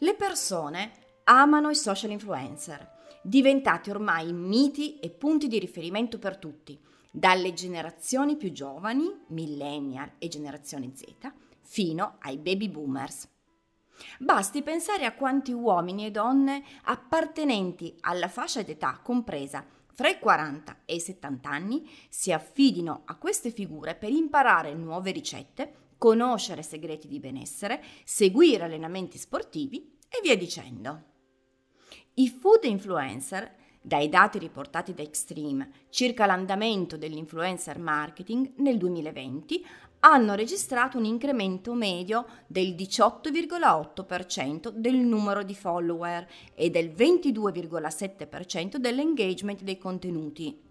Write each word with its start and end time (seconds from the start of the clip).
Le 0.00 0.14
persone 0.14 0.92
amano 1.24 1.70
i 1.70 1.74
social 1.74 2.12
influencer, 2.12 2.88
diventati 3.20 3.90
ormai 3.90 4.32
miti 4.32 5.00
e 5.00 5.10
punti 5.10 5.48
di 5.48 5.58
riferimento 5.58 6.20
per 6.20 6.36
tutti, 6.36 6.80
dalle 7.10 7.52
generazioni 7.52 8.36
più 8.36 8.52
giovani, 8.52 9.12
millennial 9.30 10.12
e 10.18 10.28
generazione 10.28 10.92
Z, 10.94 11.04
fino 11.62 12.18
ai 12.20 12.38
baby 12.38 12.68
boomers. 12.68 13.28
Basti 14.20 14.62
pensare 14.62 15.04
a 15.04 15.14
quanti 15.14 15.50
uomini 15.50 16.06
e 16.06 16.12
donne 16.12 16.62
appartenenti 16.84 17.96
alla 18.02 18.28
fascia 18.28 18.62
d'età 18.62 19.00
compresa 19.02 19.66
fra 19.92 20.08
i 20.08 20.20
40 20.20 20.82
e 20.84 20.94
i 20.94 21.00
70 21.00 21.50
anni 21.50 21.90
si 22.08 22.30
affidino 22.30 23.02
a 23.04 23.16
queste 23.16 23.50
figure 23.50 23.96
per 23.96 24.10
imparare 24.10 24.72
nuove 24.74 25.10
ricette, 25.10 25.87
conoscere 25.98 26.62
segreti 26.62 27.08
di 27.08 27.18
benessere, 27.20 27.82
seguire 28.04 28.64
allenamenti 28.64 29.18
sportivi 29.18 29.98
e 30.08 30.20
via 30.22 30.36
dicendo. 30.36 31.02
I 32.14 32.28
food 32.28 32.64
influencer, 32.64 33.56
dai 33.80 34.08
dati 34.08 34.38
riportati 34.38 34.94
da 34.94 35.02
Extreme 35.02 35.70
circa 35.90 36.26
l'andamento 36.26 36.96
dell'influencer 36.96 37.78
marketing 37.78 38.54
nel 38.56 38.76
2020, 38.76 39.64
hanno 40.00 40.34
registrato 40.34 40.96
un 40.96 41.04
incremento 41.04 41.74
medio 41.74 42.26
del 42.46 42.74
18,8% 42.74 44.68
del 44.68 44.96
numero 44.96 45.42
di 45.42 45.54
follower 45.54 46.26
e 46.54 46.70
del 46.70 46.90
22,7% 46.90 48.76
dell'engagement 48.76 49.62
dei 49.62 49.78
contenuti. 49.78 50.67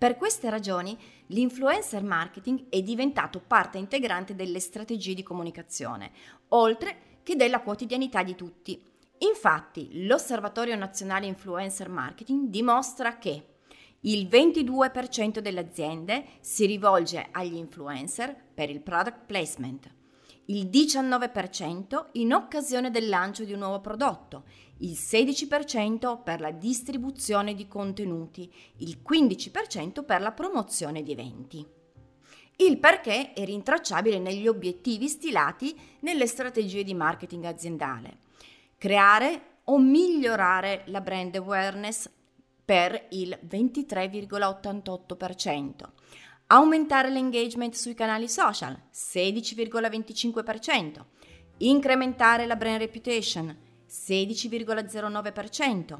Per 0.00 0.16
queste 0.16 0.48
ragioni 0.48 0.96
l'influencer 1.26 2.02
marketing 2.02 2.70
è 2.70 2.80
diventato 2.80 3.38
parte 3.38 3.76
integrante 3.76 4.34
delle 4.34 4.58
strategie 4.58 5.12
di 5.12 5.22
comunicazione, 5.22 6.10
oltre 6.48 7.18
che 7.22 7.36
della 7.36 7.60
quotidianità 7.60 8.22
di 8.22 8.34
tutti. 8.34 8.82
Infatti, 9.18 10.06
l'Osservatorio 10.06 10.74
Nazionale 10.74 11.26
Influencer 11.26 11.90
Marketing 11.90 12.48
dimostra 12.48 13.18
che 13.18 13.44
il 14.00 14.26
22% 14.26 15.40
delle 15.40 15.60
aziende 15.60 16.24
si 16.40 16.64
rivolge 16.64 17.28
agli 17.30 17.56
influencer 17.56 18.34
per 18.54 18.70
il 18.70 18.80
product 18.80 19.26
placement, 19.26 19.94
il 20.50 20.66
19% 20.66 22.06
in 22.12 22.32
occasione 22.32 22.90
del 22.90 23.08
lancio 23.08 23.44
di 23.44 23.52
un 23.52 23.58
nuovo 23.60 23.80
prodotto, 23.80 24.44
il 24.78 24.92
16% 24.92 26.22
per 26.22 26.40
la 26.40 26.50
distribuzione 26.50 27.54
di 27.54 27.68
contenuti, 27.68 28.50
il 28.78 28.98
15% 29.08 30.04
per 30.04 30.20
la 30.20 30.32
promozione 30.32 31.04
di 31.04 31.12
eventi. 31.12 31.64
Il 32.56 32.78
perché 32.78 33.32
è 33.32 33.44
rintracciabile 33.44 34.18
negli 34.18 34.48
obiettivi 34.48 35.06
stilati 35.06 35.78
nelle 36.00 36.26
strategie 36.26 36.82
di 36.82 36.94
marketing 36.94 37.44
aziendale. 37.44 38.18
Creare 38.76 39.58
o 39.64 39.78
migliorare 39.78 40.82
la 40.86 41.00
brand 41.00 41.36
awareness 41.36 42.10
per 42.64 43.06
il 43.10 43.38
23,88%. 43.48 45.90
Aumentare 46.52 47.10
l'engagement 47.10 47.72
sui 47.74 47.94
canali 47.94 48.28
social, 48.28 48.76
16,25%. 48.92 51.04
Incrementare 51.58 52.44
la 52.44 52.56
brand 52.56 52.80
reputation, 52.80 53.56
16,09%. 53.88 55.96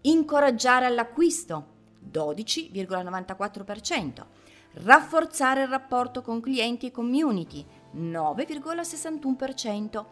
Incoraggiare 0.00 0.86
all'acquisto, 0.86 1.66
12,94%. 2.10 4.26
Rafforzare 4.72 5.62
il 5.62 5.68
rapporto 5.68 6.20
con 6.20 6.40
clienti 6.40 6.86
e 6.86 6.90
community, 6.90 7.64
9,61%. 7.94 10.04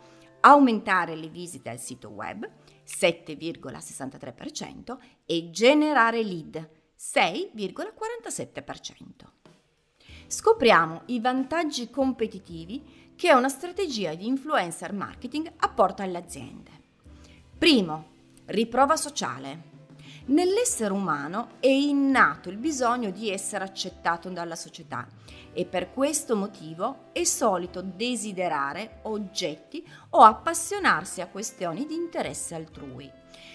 Aumentare 0.42 1.16
le 1.16 1.26
visite 1.26 1.68
al 1.68 1.80
sito 1.80 2.10
web, 2.10 2.48
7,63% 2.86 4.96
e 5.26 5.50
generare 5.50 6.22
lead 6.22 6.70
6,47%. 6.96 9.39
Scopriamo 10.30 11.02
i 11.06 11.18
vantaggi 11.18 11.90
competitivi 11.90 13.12
che 13.16 13.34
una 13.34 13.48
strategia 13.48 14.14
di 14.14 14.28
influencer 14.28 14.92
marketing 14.92 15.50
apporta 15.56 16.04
alle 16.04 16.18
aziende. 16.18 16.70
Primo, 17.58 18.04
riprova 18.44 18.94
sociale. 18.94 19.62
Nell'essere 20.26 20.92
umano 20.92 21.54
è 21.58 21.66
innato 21.66 22.48
il 22.48 22.58
bisogno 22.58 23.10
di 23.10 23.28
essere 23.28 23.64
accettato 23.64 24.28
dalla 24.28 24.54
società 24.54 25.04
e 25.52 25.64
per 25.64 25.90
questo 25.90 26.36
motivo 26.36 27.08
è 27.10 27.24
solito 27.24 27.82
desiderare 27.82 29.00
oggetti 29.02 29.84
o 30.10 30.20
appassionarsi 30.20 31.20
a 31.20 31.26
questioni 31.26 31.86
di 31.86 31.94
interesse 31.96 32.54
altrui. 32.54 33.10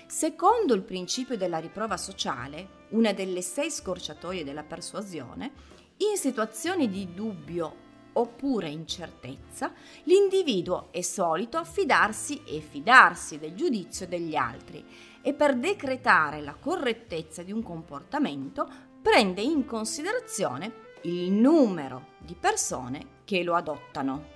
Secondo 0.08 0.74
il 0.74 0.82
principio 0.82 1.38
della 1.38 1.60
riprova 1.60 1.96
sociale, 1.96 2.84
una 2.90 3.14
delle 3.14 3.42
sei 3.42 3.72
scorciatoie 3.72 4.44
della 4.44 4.64
persuasione, 4.64 5.76
in 5.98 6.18
situazioni 6.18 6.90
di 6.90 7.14
dubbio 7.14 7.84
oppure 8.14 8.70
incertezza, 8.70 9.72
l'individuo 10.04 10.90
è 10.92 11.02
solito 11.02 11.58
affidarsi 11.58 12.44
e 12.46 12.60
fidarsi 12.60 13.38
del 13.40 13.56
giudizio 13.56 14.08
degli 14.08 14.36
altri 14.36 14.86
e 15.22 15.34
per 15.34 15.58
decretare 15.58 16.42
la 16.42 16.56
correttezza 16.56 17.44
di 17.44 17.52
un 17.52 17.64
comportamento 17.64 18.70
prende 19.02 19.42
in 19.42 19.66
considerazione 19.66 20.84
il 21.04 21.32
numero 21.32 22.14
di 22.20 22.36
persone 22.36 23.22
che 23.24 23.44
lo 23.44 23.56
adottano. 23.56 24.35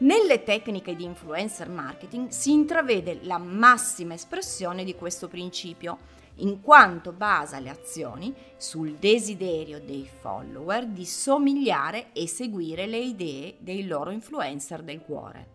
Nelle 0.00 0.44
tecniche 0.44 0.96
di 0.96 1.04
influencer 1.04 1.68
marketing 1.68 2.30
si 2.30 2.52
intravede 2.52 3.20
la 3.24 3.36
massima 3.36 4.14
espressione 4.14 4.82
di 4.82 4.94
questo 4.94 5.28
principio, 5.28 5.98
in 6.36 6.62
quanto 6.62 7.12
basa 7.12 7.58
le 7.58 7.68
azioni 7.68 8.34
sul 8.56 8.94
desiderio 8.94 9.78
dei 9.78 10.08
follower 10.08 10.86
di 10.86 11.04
somigliare 11.04 12.12
e 12.14 12.26
seguire 12.26 12.86
le 12.86 12.96
idee 12.96 13.56
dei 13.58 13.86
loro 13.86 14.08
influencer 14.10 14.82
del 14.82 15.02
cuore. 15.02 15.48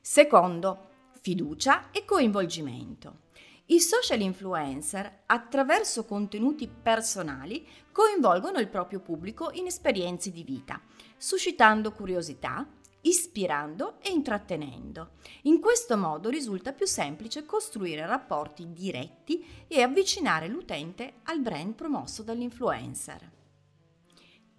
Secondo, 0.00 0.88
fiducia 1.20 1.90
e 1.90 2.04
coinvolgimento. 2.04 3.22
I 3.66 3.80
social 3.80 4.20
influencer, 4.20 5.22
attraverso 5.26 6.04
contenuti 6.04 6.68
personali, 6.68 7.66
coinvolgono 7.90 8.60
il 8.60 8.68
proprio 8.68 9.00
pubblico 9.00 9.50
in 9.54 9.66
esperienze 9.66 10.30
di 10.30 10.44
vita, 10.44 10.80
suscitando 11.16 11.90
curiosità, 11.90 12.64
ispirando 13.02 13.96
e 14.00 14.10
intrattenendo. 14.10 15.12
In 15.42 15.60
questo 15.60 15.96
modo 15.96 16.28
risulta 16.28 16.72
più 16.72 16.86
semplice 16.86 17.44
costruire 17.44 18.06
rapporti 18.06 18.72
diretti 18.72 19.44
e 19.66 19.82
avvicinare 19.82 20.48
l'utente 20.48 21.14
al 21.24 21.40
brand 21.40 21.74
promosso 21.74 22.22
dall'influencer. 22.22 23.30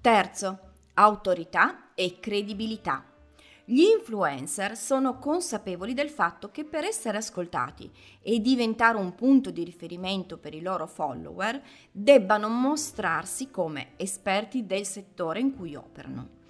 Terzo, 0.02 0.60
autorità 0.96 1.94
e 1.94 2.20
credibilità. 2.20 3.06
Gli 3.64 3.84
influencer 3.84 4.76
sono 4.76 5.18
consapevoli 5.18 5.94
del 5.94 6.10
fatto 6.10 6.50
che 6.50 6.66
per 6.66 6.84
essere 6.84 7.18
ascoltati 7.18 7.90
e 8.22 8.40
diventare 8.40 8.98
un 8.98 9.14
punto 9.14 9.52
di 9.52 9.64
riferimento 9.64 10.38
per 10.38 10.56
i 10.56 10.62
loro 10.62 10.88
follower 10.88 11.62
debbano 11.92 12.50
mostrarsi 12.50 13.52
come 13.52 13.92
esperti 13.98 14.66
del 14.66 14.86
settore 14.86 15.40
in 15.40 15.56
cui 15.56 15.76
operano. 15.76 16.41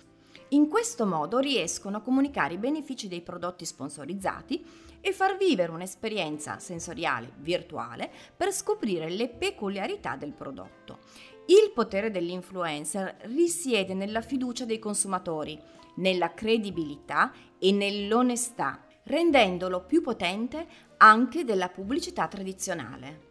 In 0.53 0.68
questo 0.68 1.06
modo 1.06 1.39
riescono 1.39 1.98
a 1.98 2.01
comunicare 2.01 2.56
i 2.56 2.57
benefici 2.57 3.07
dei 3.07 3.21
prodotti 3.21 3.65
sponsorizzati 3.65 4.65
e 5.00 5.13
far 5.13 5.38
vivere 5.38 5.71
un'esperienza 5.71 6.59
sensoriale 6.59 7.31
virtuale 7.38 8.12
per 8.36 8.51
scoprire 8.51 9.09
le 9.09 9.30
peculiarità 9.30 10.18
del 10.18 10.33
prodotto. 10.33 11.00
Il 11.45 11.71
potere 11.74 12.12
dell'influencer 12.12 13.19
risiede 13.21 13.94
nella 13.94 14.19
fiducia 14.19 14.65
dei 14.65 14.77
consumatori 14.77 15.57
nella 15.95 16.33
credibilità 16.33 17.31
e 17.57 17.71
nell'onestà, 17.71 18.86
rendendolo 19.03 19.86
più 19.86 20.01
potente 20.01 20.68
anche 20.98 21.45
della 21.45 21.69
pubblicità 21.69 22.27
tradizionale. 22.27 23.30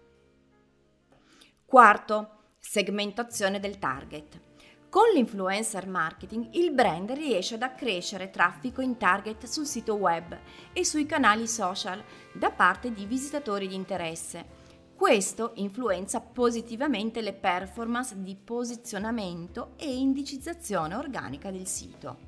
Quarto, 1.66 2.54
segmentazione 2.58 3.60
del 3.60 3.78
target. 3.78 4.48
Con 4.90 5.04
l'influencer 5.14 5.86
marketing 5.86 6.48
il 6.54 6.72
brand 6.72 7.12
riesce 7.12 7.54
ad 7.54 7.62
accrescere 7.62 8.28
traffico 8.28 8.80
in 8.80 8.96
target 8.96 9.46
sul 9.46 9.64
sito 9.64 9.94
web 9.94 10.36
e 10.72 10.84
sui 10.84 11.06
canali 11.06 11.46
social 11.46 12.02
da 12.32 12.50
parte 12.50 12.90
di 12.92 13.04
visitatori 13.04 13.68
di 13.68 13.76
interesse. 13.76 14.44
Questo 14.96 15.52
influenza 15.54 16.20
positivamente 16.20 17.20
le 17.20 17.34
performance 17.34 18.20
di 18.20 18.34
posizionamento 18.34 19.74
e 19.76 19.94
indicizzazione 19.94 20.96
organica 20.96 21.52
del 21.52 21.68
sito. 21.68 22.18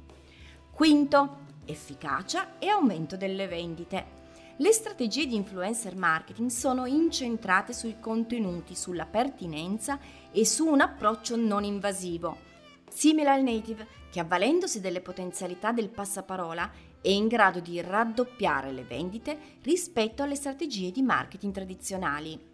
Quinto, 0.71 1.39
efficacia 1.65 2.61
e 2.61 2.69
aumento 2.69 3.17
delle 3.17 3.49
vendite. 3.49 4.21
Le 4.59 4.71
strategie 4.71 5.27
di 5.27 5.35
influencer 5.35 5.97
marketing 5.97 6.49
sono 6.49 6.87
incentrate 6.87 7.73
sui 7.73 7.99
contenuti, 7.99 8.77
sulla 8.77 9.07
pertinenza 9.07 9.99
e 10.31 10.47
su 10.47 10.65
un 10.65 10.81
approccio 10.81 11.35
non 11.35 11.65
invasivo 11.65 12.51
simile 12.93 13.31
al 13.31 13.43
native, 13.43 13.87
che 14.11 14.21
avvalendosi 14.21 14.81
delle 14.81 15.01
potenzialità 15.01 15.73
del 15.73 15.89
passaparola 15.89 16.71
è 17.01 17.09
in 17.09 17.27
grado 17.27 17.61
di 17.61 17.81
raddoppiare 17.81 18.71
le 18.71 18.85
vendite 18.85 19.39
rispetto 19.63 20.23
alle 20.23 20.35
strategie 20.37 20.91
di 20.91 21.03
marketing 21.03 21.53
tradizionali. 21.53 22.51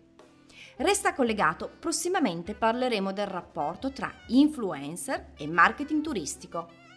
Resta 0.77 1.13
collegato, 1.13 1.69
prossimamente 1.79 2.55
parleremo 2.55 3.13
del 3.13 3.27
rapporto 3.27 3.91
tra 3.91 4.13
influencer 4.29 5.33
e 5.37 5.47
marketing 5.49 6.03
turistico. 6.03 6.88